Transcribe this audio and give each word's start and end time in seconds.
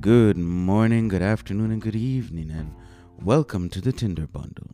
Good 0.00 0.36
morning, 0.36 1.08
good 1.08 1.22
afternoon, 1.22 1.70
and 1.70 1.80
good 1.80 1.96
evening, 1.96 2.50
and 2.50 2.74
welcome 3.22 3.70
to 3.70 3.80
the 3.80 3.92
Tinder 3.92 4.26
Bundle, 4.26 4.70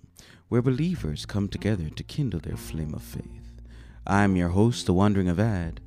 where 0.48 0.62
believers 0.62 1.26
come 1.26 1.48
together 1.48 1.90
to 1.90 2.02
kindle 2.02 2.40
their 2.40 2.56
flame 2.56 2.92
of 2.92 3.02
faith. 3.02 3.60
I'm 4.06 4.36
your 4.36 4.48
host, 4.48 4.86
The 4.86 4.94
Wandering 4.94 5.28
Avad, 5.28 5.78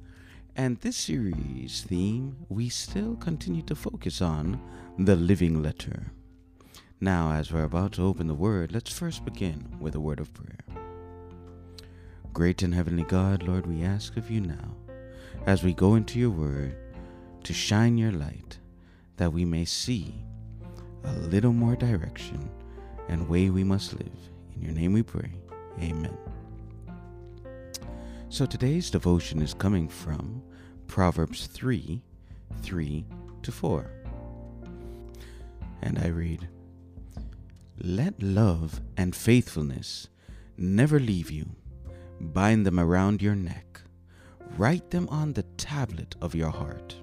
and 0.56 0.78
this 0.78 0.96
series 0.96 1.82
theme 1.88 2.38
we 2.50 2.70
still 2.70 3.16
continue 3.16 3.62
to 3.64 3.76
focus 3.76 4.22
on 4.22 4.62
the 4.98 5.16
living 5.16 5.62
letter. 5.62 6.12
Now, 7.02 7.32
as 7.32 7.52
we're 7.52 7.64
about 7.64 7.94
to 7.94 8.04
open 8.04 8.28
the 8.28 8.34
Word, 8.34 8.72
let's 8.72 8.94
first 8.94 9.26
begin 9.26 9.76
with 9.80 9.96
a 9.96 10.00
word 10.00 10.20
of 10.20 10.34
prayer. 10.34 10.64
Great 12.32 12.64
and 12.64 12.74
Heavenly 12.74 13.04
God, 13.04 13.44
Lord, 13.44 13.66
we 13.66 13.84
ask 13.84 14.16
of 14.18 14.32
you 14.32 14.42
now, 14.42 14.78
as 15.46 15.64
we 15.64 15.74
go 15.74 15.96
into 15.96 16.20
your 16.20 16.30
Word, 16.30 16.78
to 17.44 17.54
shine 17.54 17.98
your 17.98 18.12
light 18.12 18.60
that 19.18 19.32
we 19.32 19.46
may 19.46 19.66
see 19.66 20.14
a 21.04 21.14
little 21.14 21.54
more 21.54 21.76
direction 21.76 22.50
and 23.08 23.30
way 23.30 23.50
we 23.50 23.64
must 23.64 23.94
live. 23.94 24.30
In 24.56 24.62
your 24.62 24.74
name 24.74 24.94
we 24.94 25.04
pray. 25.04 25.32
Amen. 25.82 26.18
So 28.30 28.46
today's 28.46 28.90
devotion 28.90 29.42
is 29.42 29.54
coming 29.54 29.88
from 29.88 30.42
Proverbs 30.88 31.48
3 31.48 32.02
3 32.62 33.06
to 33.44 33.52
4. 33.52 33.92
And 35.82 36.00
I 36.00 36.08
read 36.08 36.48
Let 37.78 38.22
love 38.22 38.82
and 38.98 39.16
faithfulness 39.16 40.10
never 40.58 41.00
leave 41.00 41.32
you. 41.32 41.48
Bind 42.20 42.66
them 42.66 42.80
around 42.80 43.22
your 43.22 43.36
neck. 43.36 43.82
Write 44.58 44.90
them 44.90 45.08
on 45.10 45.34
the 45.34 45.44
tablet 45.58 46.16
of 46.22 46.34
your 46.34 46.50
heart 46.50 46.96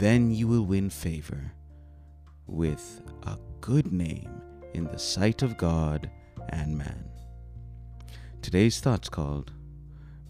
then 0.00 0.30
you 0.30 0.48
will 0.48 0.64
win 0.64 0.88
favor 0.88 1.52
with 2.46 3.02
a 3.24 3.36
good 3.60 3.92
name 3.92 4.40
in 4.72 4.84
the 4.84 4.98
sight 4.98 5.42
of 5.42 5.58
God 5.58 6.10
and 6.48 6.78
man. 6.78 7.04
Today's 8.40 8.80
thought's 8.80 9.10
called 9.10 9.52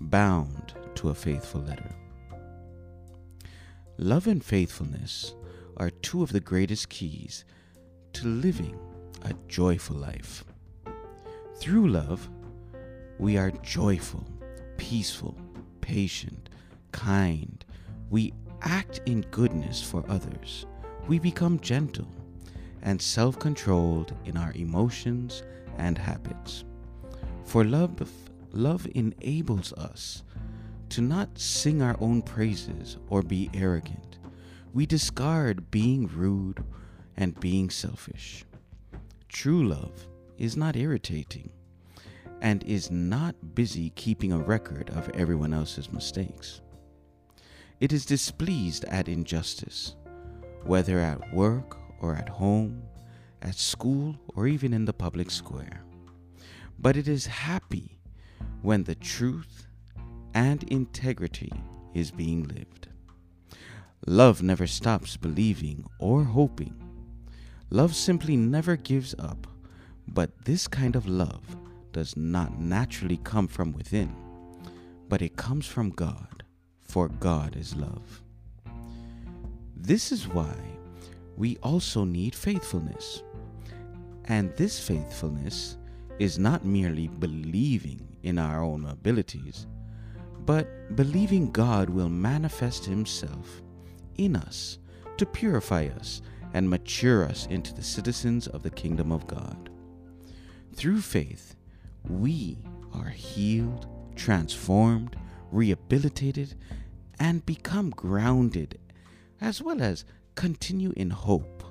Bound 0.01 0.75
to 0.97 1.11
a 1.11 1.15
Faithful 1.15 1.61
Letter. 1.61 1.95
Love 3.97 4.27
and 4.27 4.45
faithfulness 4.45 5.35
are 5.77 5.91
two 5.91 6.25
of 6.25 6.33
the 6.33 6.41
greatest 6.41 6.89
keys 6.89 7.45
to 8.15 8.27
living 8.27 8.77
a 9.23 9.33
joyful 9.47 9.95
life. 9.95 10.45
Through 11.59 11.91
love, 11.91 12.29
we 13.21 13.37
are 13.37 13.53
joyful, 13.63 14.27
peaceful, 14.79 15.39
patient, 15.81 16.49
kind. 16.91 17.65
We 18.09 18.33
act 18.63 19.01
in 19.07 19.23
goodness 19.31 19.83
for 19.83 20.05
others, 20.09 20.67
we 21.09 21.19
become 21.19 21.61
gentle 21.61 22.09
and 22.83 23.01
self 23.01 23.39
controlled 23.39 24.15
in 24.25 24.37
our 24.37 24.53
emotions 24.55 25.43
and 25.79 25.99
habits. 25.99 26.65
For 27.45 27.65
love, 27.65 28.09
love 28.53 28.87
enables 28.95 29.73
us 29.75 30.23
to 30.91 31.01
not 31.01 31.39
sing 31.39 31.83
our 31.83 31.97
own 32.01 32.23
praises 32.23 32.97
or 33.09 33.23
be 33.23 33.51
arrogant. 33.55 34.19
We 34.73 34.87
discard 34.87 35.71
being 35.71 36.07
rude 36.09 36.63
and 37.17 37.39
being 37.41 37.71
selfish. 37.71 38.45
True 39.29 39.67
love 39.67 40.07
is 40.39 40.57
not 40.57 40.77
irritating 40.77 41.51
and 42.41 42.65
is 42.65 42.91
not 42.91 43.55
busy 43.55 43.91
keeping 43.91 44.33
a 44.33 44.39
record 44.39 44.91
of 44.91 45.11
everyone 45.11 45.53
else's 45.53 45.93
mistakes. 45.93 46.61
It 47.81 47.95
is 47.95 48.05
displeased 48.05 48.85
at 48.85 49.09
injustice, 49.09 49.97
whether 50.65 50.99
at 50.99 51.33
work 51.33 51.79
or 52.03 52.15
at 52.15 52.29
home, 52.29 52.83
at 53.41 53.55
school 53.55 54.17
or 54.37 54.47
even 54.47 54.75
in 54.75 54.85
the 54.85 54.93
public 54.93 55.31
square. 55.31 55.83
But 56.79 56.99
it 56.99 57.09
is 57.09 57.25
happy 57.25 57.99
when 58.61 58.85
the 58.85 58.95
truth 58.95 59.67
and 60.35 60.63
integrity 60.65 61.51
is 61.95 62.11
being 62.11 62.47
lived. 62.49 62.89
Love 64.07 64.43
never 64.43 64.67
stops 64.67 65.17
believing 65.17 65.87
or 65.99 66.23
hoping. 66.23 66.75
Love 67.71 67.95
simply 67.95 68.37
never 68.37 68.77
gives 68.77 69.15
up, 69.19 69.47
but 70.07 70.45
this 70.45 70.69
kind 70.69 70.97
of 70.97 71.09
love 71.09 71.57
does 71.93 72.15
not 72.15 72.61
naturally 72.61 73.19
come 73.25 73.49
from 73.49 73.73
within, 73.73 74.15
but 75.09 75.23
it 75.23 75.37
comes 75.37 75.67
from 75.67 75.89
God 75.89 76.45
for 76.91 77.09
God 77.09 77.57
is 77.57 77.77
love. 77.77 78.21
This 79.77 80.11
is 80.11 80.27
why 80.27 80.55
we 81.37 81.57
also 81.63 82.03
need 82.05 82.35
faithfulness. 82.35 83.23
And 84.25 84.55
this 84.57 84.81
faithfulness 84.81 85.77
is 86.19 86.39
not 86.39 86.65
merely 86.65 87.07
believing 87.07 88.17
in 88.25 88.39
our 88.39 88.61
own 88.63 88.87
abilities, 88.87 89.69
but 90.45 90.97
believing 90.97 91.53
God 91.53 91.89
will 91.89 92.09
manifest 92.09 92.85
Himself 92.85 93.63
in 94.17 94.35
us 94.35 94.79
to 95.17 95.25
purify 95.25 95.87
us 95.97 96.23
and 96.55 96.69
mature 96.69 97.25
us 97.25 97.47
into 97.47 97.73
the 97.73 97.85
citizens 97.85 98.49
of 98.49 98.65
the 98.65 98.71
kingdom 98.71 99.13
of 99.13 99.29
God. 99.29 99.71
Through 100.75 101.03
faith, 101.03 101.55
we 102.09 102.59
are 102.93 103.11
healed, 103.11 103.87
transformed, 104.17 105.17
rehabilitated, 105.53 106.55
and 107.21 107.45
become 107.45 107.91
grounded, 107.91 108.79
as 109.41 109.63
well 109.63 109.83
as 109.83 110.07
continue 110.35 110.93
in 110.97 111.11
hope, 111.11 111.63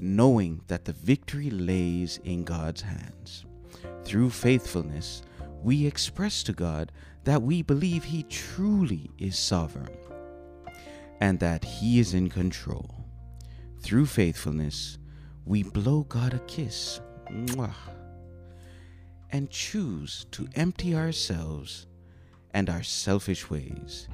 knowing 0.00 0.62
that 0.68 0.86
the 0.86 0.92
victory 0.94 1.50
lays 1.50 2.18
in 2.24 2.42
God's 2.42 2.80
hands. 2.80 3.44
Through 4.04 4.30
faithfulness, 4.30 5.22
we 5.62 5.86
express 5.86 6.42
to 6.44 6.52
God 6.52 6.92
that 7.24 7.42
we 7.42 7.60
believe 7.60 8.04
He 8.04 8.22
truly 8.24 9.10
is 9.18 9.38
sovereign 9.38 9.96
and 11.20 11.38
that 11.40 11.64
He 11.64 11.98
is 11.98 12.14
in 12.14 12.30
control. 12.30 13.04
Through 13.80 14.06
faithfulness, 14.06 14.98
we 15.44 15.62
blow 15.62 16.04
God 16.04 16.34
a 16.34 16.38
kiss 16.40 17.00
mwah, 17.30 17.74
and 19.30 19.50
choose 19.50 20.26
to 20.30 20.48
empty 20.54 20.94
ourselves 20.94 21.86
and 22.54 22.70
our 22.70 22.82
selfish 22.82 23.50
ways 23.50 24.08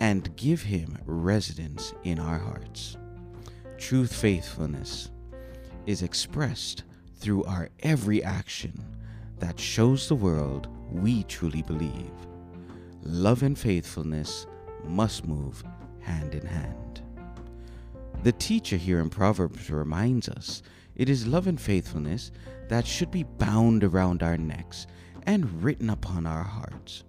and 0.00 0.34
give 0.36 0.62
Him 0.62 0.98
residence 1.06 1.94
in 2.04 2.18
our 2.18 2.38
hearts. 2.38 2.96
Truth 3.78 4.14
faithfulness 4.14 5.10
is 5.86 6.02
expressed 6.02 6.84
through 7.16 7.44
our 7.44 7.68
every 7.80 8.22
action 8.22 8.72
that 9.38 9.58
shows 9.58 10.08
the 10.08 10.14
world 10.14 10.68
we 10.90 11.24
truly 11.24 11.62
believe. 11.62 12.12
Love 13.02 13.42
and 13.42 13.58
faithfulness 13.58 14.46
must 14.84 15.26
move 15.26 15.64
hand 16.00 16.34
in 16.34 16.46
hand. 16.46 17.02
The 18.22 18.32
teacher 18.32 18.76
here 18.76 19.00
in 19.00 19.10
Proverbs 19.10 19.68
reminds 19.70 20.28
us 20.28 20.62
it 20.94 21.08
is 21.08 21.26
love 21.26 21.46
and 21.46 21.60
faithfulness 21.60 22.30
that 22.68 22.86
should 22.86 23.10
be 23.10 23.24
bound 23.24 23.82
around 23.82 24.22
our 24.22 24.36
necks 24.36 24.86
and 25.24 25.62
written 25.62 25.90
upon 25.90 26.26
our 26.26 26.44
hearts. 26.44 27.04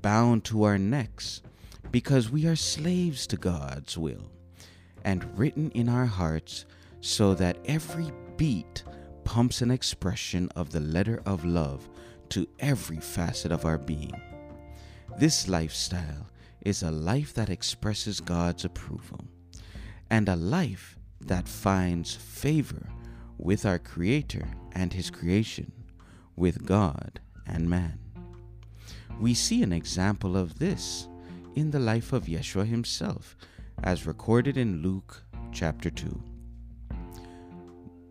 Bound 0.00 0.44
to 0.44 0.62
our 0.64 0.78
necks 0.78 1.42
because 1.90 2.30
we 2.30 2.46
are 2.46 2.56
slaves 2.56 3.26
to 3.26 3.36
God's 3.36 3.98
will 3.98 4.30
and 5.04 5.38
written 5.38 5.70
in 5.72 5.88
our 5.88 6.06
hearts 6.06 6.64
so 7.00 7.34
that 7.34 7.58
every 7.64 8.10
beat 8.36 8.84
pumps 9.24 9.60
an 9.60 9.70
expression 9.70 10.48
of 10.56 10.70
the 10.70 10.80
letter 10.80 11.22
of 11.26 11.44
love 11.44 11.88
to 12.30 12.46
every 12.60 12.98
facet 12.98 13.52
of 13.52 13.64
our 13.64 13.78
being. 13.78 14.12
This 15.18 15.48
lifestyle 15.48 16.28
is 16.62 16.82
a 16.82 16.90
life 16.90 17.34
that 17.34 17.50
expresses 17.50 18.20
God's 18.20 18.64
approval 18.64 19.20
and 20.10 20.28
a 20.28 20.36
life 20.36 20.96
that 21.20 21.48
finds 21.48 22.14
favor 22.14 22.88
with 23.38 23.66
our 23.66 23.78
Creator 23.78 24.48
and 24.72 24.92
His 24.92 25.10
creation, 25.10 25.72
with 26.36 26.64
God 26.64 27.20
and 27.46 27.68
man. 27.68 27.98
We 29.20 29.34
see 29.34 29.62
an 29.62 29.72
example 29.72 30.36
of 30.36 30.58
this 30.58 31.08
in 31.54 31.70
the 31.70 31.78
life 31.78 32.12
of 32.12 32.26
Yeshua 32.26 32.66
himself, 32.66 33.36
as 33.82 34.06
recorded 34.06 34.56
in 34.56 34.82
Luke 34.82 35.22
chapter 35.52 35.90
2. 35.90 36.22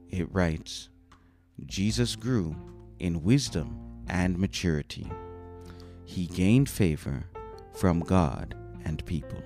It 0.10 0.28
writes 0.34 0.90
Jesus 1.66 2.16
grew 2.16 2.56
in 3.00 3.24
wisdom 3.24 4.04
and 4.08 4.38
maturity. 4.38 5.10
He 6.06 6.28
gained 6.28 6.70
favor 6.70 7.26
from 7.74 8.02
God 8.02 8.56
and 8.84 9.06
people. 9.06 9.42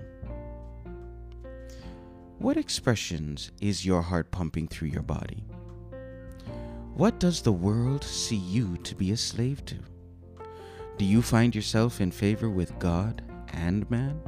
What 2.38 2.58
expressions 2.58 3.52
is 3.62 3.86
your 3.86 4.02
heart 4.02 4.32
pumping 4.32 4.68
through 4.68 4.90
your 4.90 5.04
body? 5.04 5.46
What 6.96 7.20
does 7.20 7.42
the 7.42 7.52
world 7.52 8.04
see 8.04 8.36
you 8.36 8.78
to 8.78 8.96
be 8.96 9.12
a 9.12 9.18
slave 9.18 9.64
to? 9.66 9.76
Do 10.98 11.06
you 11.06 11.22
find 11.22 11.54
yourself 11.54 12.02
in 12.02 12.12
favor 12.12 12.50
with 12.50 12.78
God 12.80 13.22
and 13.56 13.90
man? 13.90 14.22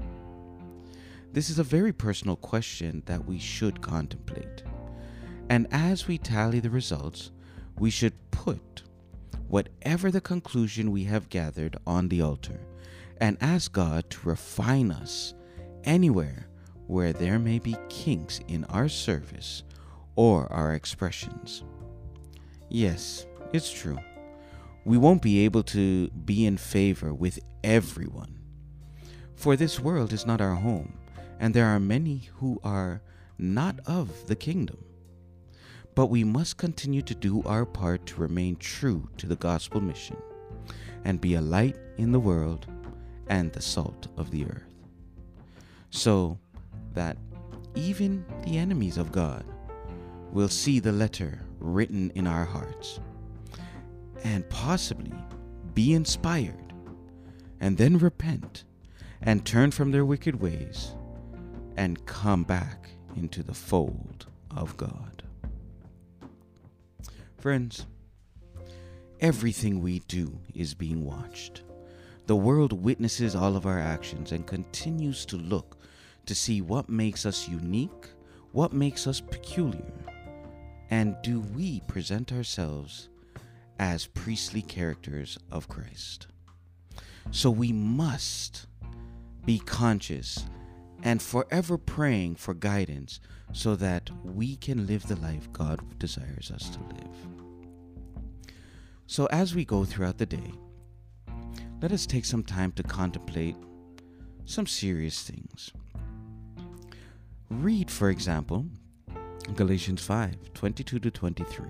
This 1.33 1.50
is 1.50 1.59
a 1.59 1.63
very 1.63 1.94
personal 1.94 2.35
question 2.35 3.03
that 3.06 3.25
we 3.25 3.38
should 3.38 3.81
contemplate. 3.81 4.63
And 5.50 5.68
as 5.71 6.07
we 6.07 6.18
tally 6.18 6.59
the 6.59 6.69
results, 6.69 7.31
we 7.77 7.89
should 7.89 8.13
put 8.31 8.83
whatever 9.47 10.09
the 10.12 10.21
conclusion 10.21 10.91
we 10.91 11.03
have 11.06 11.29
gathered 11.29 11.77
on 11.85 12.09
the 12.09 12.21
altar 12.21 12.59
and 13.21 13.38
ask 13.39 13.71
God 13.71 14.09
to 14.09 14.29
refine 14.29 14.91
us 14.91 15.33
anywhere 15.83 16.47
where 16.88 17.13
there 17.13 17.39
may 17.39 17.59
be 17.59 17.75
kinks 17.89 18.39
in 18.47 18.63
our 18.65 18.89
service 18.89 19.63
or 20.15 20.51
our 20.51 20.74
expressions. 20.74 21.63
Yes, 22.69 23.25
it's 23.53 23.71
true. 23.71 24.00
We 24.85 24.97
won't 24.97 25.21
be 25.21 25.45
able 25.45 25.63
to 25.63 26.09
be 26.09 26.45
in 26.45 26.57
favor 26.57 27.13
with 27.13 27.39
everyone. 27.63 28.37
For 29.38 29.56
this 29.56 29.80
world 29.80 30.13
is 30.13 30.25
not 30.25 30.42
our 30.42 30.56
home, 30.56 30.98
and 31.39 31.54
there 31.54 31.68
are 31.68 31.80
many 31.80 32.30
who 32.38 32.60
are 32.63 33.04
not 33.38 33.80
of 33.86 34.25
the 34.25 34.36
kingdom. 34.36 34.84
But 35.94 36.07
we 36.07 36.24
must 36.24 36.57
continue 36.57 37.04
to 37.04 37.13
do 37.13 37.44
our 37.44 37.63
part 37.63 38.07
to 38.07 38.22
remain 38.22 38.56
true 38.56 39.07
to 39.18 39.28
the 39.28 39.36
gospel 39.36 39.80
mission 39.80 40.18
and 41.06 41.22
be 41.22 41.36
a 41.36 41.42
light 41.42 41.78
in 41.98 42.12
the 42.12 42.19
world 42.19 42.66
and 43.28 43.54
the 43.54 43.62
salt 43.62 44.07
of 44.18 44.31
the 44.31 44.44
earth. 44.45 44.74
So 45.92 46.39
that 46.95 47.18
even 47.75 48.25
the 48.44 48.57
enemies 48.57 48.98
of 48.98 49.12
God 49.12 49.45
will 50.31 50.50
see 50.50 50.80
the 50.80 50.92
letter 50.92 51.44
written 51.60 52.12
in 52.16 52.25
our 52.25 52.45
hearts 52.45 53.00
and 54.24 54.50
possibly 54.50 55.13
be 55.75 55.94
inspired 55.94 56.74
and 57.60 57.78
then 57.78 58.00
repent 58.00 58.63
and 59.21 59.45
turn 59.45 59.71
from 59.71 59.91
their 59.91 60.05
wicked 60.05 60.39
ways 60.39 60.95
and 61.75 62.05
come 62.05 62.43
back 62.43 62.89
into 63.15 63.43
the 63.43 63.53
fold 63.53 64.27
of 64.55 64.75
God. 64.77 65.23
Friends, 67.37 67.85
everything 69.19 69.81
we 69.81 69.99
do 70.07 70.39
is 70.53 70.73
being 70.73 71.05
watched. 71.05 71.63
The 72.25 72.35
world 72.35 72.73
witnesses 72.73 73.35
all 73.35 73.55
of 73.55 73.65
our 73.65 73.79
actions 73.79 74.31
and 74.31 74.45
continues 74.45 75.25
to 75.27 75.37
look 75.37 75.77
to 76.25 76.35
see 76.35 76.61
what 76.61 76.89
makes 76.89 77.25
us 77.25 77.47
unique, 77.47 78.07
what 78.51 78.73
makes 78.73 79.07
us 79.07 79.21
peculiar, 79.21 79.93
and 80.89 81.15
do 81.21 81.39
we 81.55 81.79
present 81.81 82.33
ourselves 82.33 83.09
as 83.79 84.07
priestly 84.07 84.61
characters 84.61 85.37
of 85.51 85.67
Christ. 85.69 86.27
So 87.31 87.49
we 87.49 87.71
must 87.71 88.67
be 89.47 89.59
conscious 89.59 90.44
and 91.03 91.21
forever 91.21 91.77
praying 91.77 92.35
for 92.35 92.53
guidance 92.53 93.21
so 93.53 93.77
that 93.77 94.09
we 94.25 94.57
can 94.57 94.85
live 94.85 95.07
the 95.07 95.15
life 95.15 95.49
God 95.53 95.79
desires 95.99 96.51
us 96.51 96.69
to 96.69 96.79
live. 96.79 97.15
So, 99.05 99.25
as 99.27 99.55
we 99.55 99.63
go 99.63 99.85
throughout 99.85 100.17
the 100.17 100.25
day, 100.25 100.51
let 101.81 101.94
us 101.94 102.05
take 102.05 102.25
some 102.25 102.44
time 102.44 102.73
to 102.73 102.83
contemplate 102.83 103.55
some 104.44 104.67
serious 104.67 105.21
things. 105.21 105.71
Read, 107.50 107.89
for 107.89 108.09
example, 108.09 108.65
Galatians 109.55 110.01
5 110.01 110.53
22 110.55 111.00
to 111.00 111.09
23. 111.09 111.65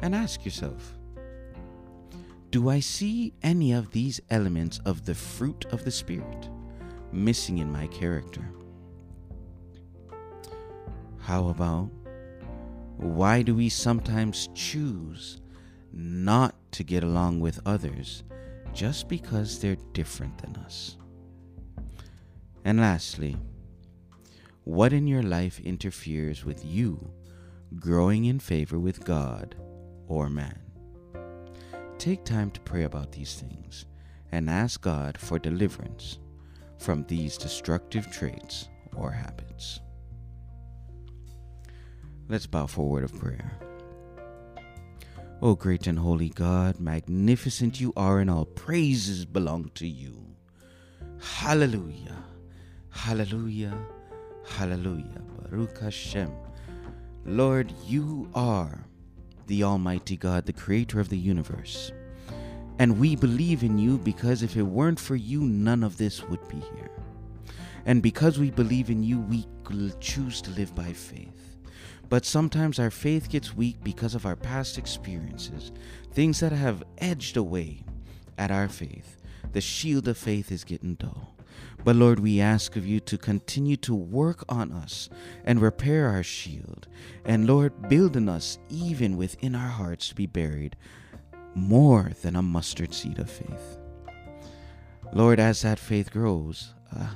And 0.00 0.14
ask 0.14 0.46
yourself 0.46 0.97
Do 2.50 2.70
I 2.70 2.80
see 2.80 3.34
any 3.42 3.72
of 3.72 3.90
these 3.90 4.22
elements 4.30 4.80
of 4.86 5.04
the 5.04 5.14
fruit 5.14 5.66
of 5.70 5.84
the 5.84 5.90
Spirit 5.90 6.48
missing 7.12 7.58
in 7.58 7.70
my 7.70 7.88
character? 7.88 8.42
How 11.18 11.48
about 11.48 11.90
why 12.96 13.42
do 13.42 13.54
we 13.54 13.68
sometimes 13.68 14.48
choose 14.54 15.42
not 15.92 16.54
to 16.72 16.84
get 16.84 17.04
along 17.04 17.40
with 17.40 17.60
others 17.66 18.24
just 18.72 19.08
because 19.08 19.58
they're 19.58 19.76
different 19.92 20.38
than 20.38 20.56
us? 20.56 20.96
And 22.64 22.80
lastly, 22.80 23.36
what 24.64 24.94
in 24.94 25.06
your 25.06 25.22
life 25.22 25.60
interferes 25.60 26.46
with 26.46 26.64
you 26.64 27.10
growing 27.78 28.24
in 28.24 28.38
favor 28.38 28.78
with 28.78 29.04
God 29.04 29.54
or 30.06 30.30
man? 30.30 30.67
Take 31.98 32.24
time 32.24 32.52
to 32.52 32.60
pray 32.60 32.84
about 32.84 33.10
these 33.10 33.34
things 33.34 33.84
and 34.30 34.48
ask 34.48 34.80
God 34.80 35.18
for 35.18 35.36
deliverance 35.36 36.20
from 36.78 37.04
these 37.08 37.36
destructive 37.36 38.08
traits 38.12 38.68
or 38.94 39.10
habits. 39.10 39.80
Let's 42.28 42.46
bow 42.46 42.66
for 42.66 42.82
a 42.82 42.88
word 42.88 43.02
of 43.04 43.18
prayer. 43.18 43.58
O 45.42 45.56
great 45.56 45.88
and 45.88 45.98
holy 45.98 46.28
God, 46.28 46.78
magnificent 46.78 47.80
you 47.80 47.92
are, 47.96 48.20
and 48.20 48.30
all 48.30 48.44
praises 48.44 49.24
belong 49.24 49.70
to 49.74 49.86
you. 49.88 50.36
Hallelujah. 51.20 52.22
Hallelujah. 52.90 53.76
Hallelujah. 54.46 55.22
Baruch 55.42 55.78
Hashem. 55.78 56.30
Lord, 57.24 57.72
you 57.86 58.30
are 58.34 58.84
the 59.48 59.64
Almighty 59.64 60.16
God, 60.16 60.46
the 60.46 60.52
creator 60.52 61.00
of 61.00 61.08
the 61.08 61.18
universe. 61.18 61.90
And 62.78 63.00
we 63.00 63.16
believe 63.16 63.64
in 63.64 63.76
you 63.76 63.98
because 63.98 64.42
if 64.42 64.56
it 64.56 64.62
weren't 64.62 65.00
for 65.00 65.16
you, 65.16 65.40
none 65.40 65.82
of 65.82 65.96
this 65.96 66.22
would 66.28 66.46
be 66.48 66.60
here. 66.76 66.90
And 67.86 68.02
because 68.02 68.38
we 68.38 68.50
believe 68.50 68.90
in 68.90 69.02
you, 69.02 69.18
we 69.18 69.46
choose 70.00 70.40
to 70.42 70.50
live 70.50 70.74
by 70.74 70.92
faith. 70.92 71.56
But 72.08 72.24
sometimes 72.24 72.78
our 72.78 72.90
faith 72.90 73.28
gets 73.28 73.56
weak 73.56 73.82
because 73.82 74.14
of 74.14 74.24
our 74.24 74.36
past 74.36 74.78
experiences, 74.78 75.72
things 76.12 76.40
that 76.40 76.52
have 76.52 76.84
edged 76.98 77.36
away 77.36 77.84
at 78.36 78.50
our 78.50 78.68
faith. 78.68 79.16
The 79.52 79.60
shield 79.60 80.08
of 80.08 80.16
faith 80.16 80.52
is 80.52 80.64
getting 80.64 80.94
dull. 80.94 81.34
But 81.84 81.96
Lord, 81.96 82.20
we 82.20 82.40
ask 82.40 82.76
of 82.76 82.86
you 82.86 83.00
to 83.00 83.16
continue 83.16 83.76
to 83.78 83.94
work 83.94 84.44
on 84.48 84.72
us 84.72 85.08
and 85.44 85.60
repair 85.60 86.08
our 86.08 86.22
shield. 86.22 86.88
And 87.24 87.46
Lord, 87.46 87.88
build 87.88 88.16
in 88.16 88.28
us, 88.28 88.58
even 88.68 89.16
within 89.16 89.54
our 89.54 89.68
hearts, 89.68 90.08
to 90.08 90.14
be 90.14 90.26
buried 90.26 90.76
more 91.54 92.12
than 92.22 92.36
a 92.36 92.42
mustard 92.42 92.92
seed 92.92 93.18
of 93.18 93.30
faith. 93.30 93.78
Lord, 95.12 95.40
as 95.40 95.62
that 95.62 95.78
faith 95.78 96.10
grows, 96.10 96.74
uh, 96.94 97.14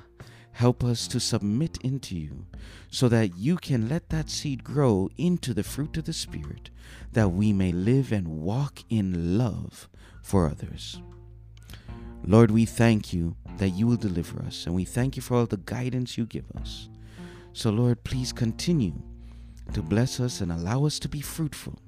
help 0.52 0.84
us 0.84 1.06
to 1.08 1.20
submit 1.20 1.78
into 1.82 2.16
you 2.16 2.46
so 2.90 3.08
that 3.08 3.36
you 3.36 3.56
can 3.56 3.88
let 3.88 4.08
that 4.10 4.30
seed 4.30 4.64
grow 4.64 5.10
into 5.16 5.52
the 5.52 5.62
fruit 5.62 5.96
of 5.96 6.04
the 6.04 6.12
Spirit, 6.12 6.70
that 7.12 7.30
we 7.30 7.52
may 7.52 7.72
live 7.72 8.12
and 8.12 8.28
walk 8.28 8.80
in 8.88 9.36
love 9.38 9.88
for 10.22 10.46
others. 10.46 11.00
Lord, 12.24 12.50
we 12.50 12.64
thank 12.64 13.12
you 13.12 13.36
that 13.58 13.70
you 13.70 13.86
will 13.86 13.96
deliver 13.96 14.42
us, 14.42 14.66
and 14.66 14.74
we 14.74 14.84
thank 14.84 15.16
you 15.16 15.22
for 15.22 15.36
all 15.36 15.46
the 15.46 15.56
guidance 15.58 16.18
you 16.18 16.26
give 16.26 16.50
us. 16.56 16.88
So, 17.52 17.70
Lord, 17.70 18.02
please 18.04 18.32
continue 18.32 18.94
to 19.72 19.82
bless 19.82 20.20
us 20.20 20.40
and 20.40 20.50
allow 20.50 20.84
us 20.86 20.98
to 21.00 21.08
be 21.08 21.20
fruitful. 21.20 21.78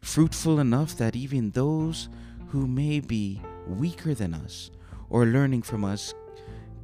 Fruitful 0.00 0.58
enough 0.60 0.96
that 0.96 1.16
even 1.16 1.50
those 1.50 2.08
who 2.48 2.66
may 2.66 3.00
be 3.00 3.42
weaker 3.66 4.14
than 4.14 4.34
us 4.34 4.70
or 5.10 5.26
learning 5.26 5.62
from 5.62 5.84
us 5.84 6.14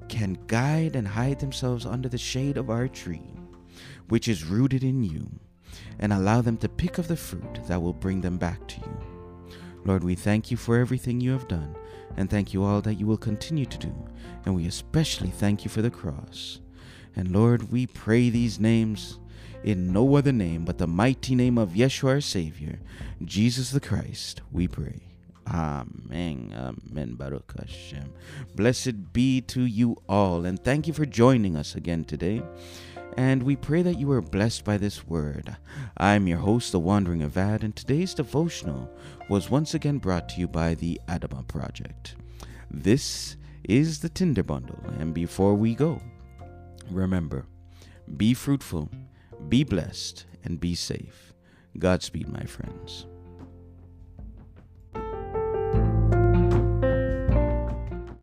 can 0.09 0.39
guide 0.47 0.97
and 0.97 1.09
hide 1.09 1.39
themselves 1.41 1.87
under 1.87 2.09
the 2.09 2.19
shade 2.19 2.57
of 2.57 2.71
our 2.71 2.89
tree, 2.89 3.33
which 4.09 4.29
is 4.29 4.45
rooted 4.45 4.85
in 4.85 5.03
you, 5.03 5.29
and 5.99 6.13
allow 6.13 6.41
them 6.41 6.57
to 6.59 6.69
pick 6.69 6.99
of 6.99 7.09
the 7.09 7.17
fruit 7.17 7.61
that 7.67 7.81
will 7.81 7.95
bring 7.95 8.21
them 8.21 8.37
back 8.37 8.67
to 8.69 8.81
you. 8.81 9.12
Lord, 9.85 10.05
we 10.05 10.15
thank 10.15 10.51
you 10.51 10.57
for 10.57 10.77
everything 10.79 11.21
you 11.21 11.33
have 11.33 11.49
done, 11.49 11.75
and 12.17 12.31
thank 12.31 12.55
you 12.55 12.63
all 12.63 12.81
that 12.83 12.95
you 12.95 13.07
will 13.07 13.17
continue 13.17 13.67
to 13.67 13.79
do, 13.79 13.95
and 14.45 14.55
we 14.55 14.67
especially 14.67 15.31
thank 15.31 15.65
you 15.65 15.71
for 15.71 15.83
the 15.83 15.91
cross. 15.91 16.61
And 17.17 17.33
Lord, 17.33 17.71
we 17.71 17.87
pray 17.87 18.31
these 18.31 18.61
names 18.61 19.19
in 19.65 19.93
no 19.93 20.17
other 20.17 20.33
name 20.33 20.65
but 20.65 20.79
the 20.79 20.87
mighty 20.87 21.35
name 21.35 21.59
of 21.59 21.71
Yeshua 21.71 22.09
our 22.09 22.21
Savior, 22.21 22.81
Jesus 23.25 23.71
the 23.71 23.81
Christ, 23.81 24.41
we 24.51 24.69
pray. 24.69 25.03
Amen. 25.47 26.55
Amen. 26.55 27.15
Baruch 27.15 27.53
Hashem. 27.59 28.13
Blessed 28.55 29.13
be 29.13 29.41
to 29.43 29.63
you 29.63 29.97
all, 30.09 30.45
and 30.45 30.63
thank 30.63 30.87
you 30.87 30.93
for 30.93 31.05
joining 31.05 31.57
us 31.57 31.75
again 31.75 32.05
today. 32.05 32.43
And 33.17 33.43
we 33.43 33.57
pray 33.57 33.83
that 33.83 33.99
you 33.99 34.11
are 34.13 34.23
blessed 34.23 34.65
by 34.65 34.79
this 34.79 35.07
word. 35.07 35.57
I'm 35.99 36.27
your 36.27 36.39
host, 36.39 36.73
The 36.73 36.81
Wandering 36.81 37.21
Avad, 37.21 37.63
and 37.63 37.77
today's 37.77 38.15
devotional 38.15 38.91
was 39.29 39.51
once 39.51 39.75
again 39.75 39.99
brought 39.99 40.29
to 40.31 40.41
you 40.41 40.49
by 40.49 40.75
the 40.75 41.01
Adama 41.09 41.47
Project. 41.47 42.17
This 42.71 43.37
is 43.65 44.01
the 44.01 44.09
Tinder 44.09 44.43
Bundle, 44.43 44.83
and 44.99 45.13
before 45.13 45.55
we 45.55 45.75
go, 45.75 46.01
remember 46.91 47.47
be 48.17 48.35
fruitful, 48.35 48.91
be 49.49 49.63
blessed, 49.63 50.27
and 50.45 50.59
be 50.59 50.75
safe. 50.75 51.33
Godspeed, 51.79 52.29
my 52.29 52.45
friends. 52.45 53.07